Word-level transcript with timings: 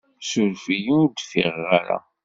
Sureft-iyi 0.29 0.91
ur 1.03 1.07
d-fiɣeɣ 1.09 1.65
ara. 1.77 1.97